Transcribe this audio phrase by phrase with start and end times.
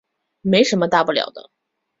[0.41, 1.51] 没什么大不了的